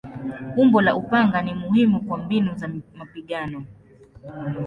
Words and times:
Umbo 0.57 0.81
la 0.81 0.95
upanga 0.95 1.41
ni 1.41 1.53
muhimu 1.53 2.01
kwa 2.01 2.17
mbinu 2.17 2.55
za 2.55 2.69
mapigano. 2.95 3.65